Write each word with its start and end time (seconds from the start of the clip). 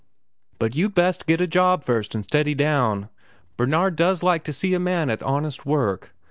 "But 0.57 0.75
you'd 0.75 0.95
best 0.95 1.27
get 1.27 1.41
a 1.41 1.45
job 1.45 1.83
first 1.83 2.15
an' 2.15 2.23
steady 2.23 2.55
down. 2.55 3.09
Bernard 3.55 3.95
does 3.97 4.23
like 4.23 4.43
to 4.45 4.51
see 4.51 4.73
a 4.73 4.79
man 4.79 5.11
at 5.11 5.21
honest 5.21 5.63
work. 5.63 6.15